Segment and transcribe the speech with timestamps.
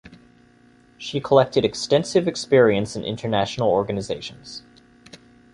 [0.97, 4.63] She collected extensive experience in international organizations.